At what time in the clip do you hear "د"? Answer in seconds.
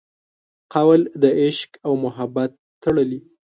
1.21-1.23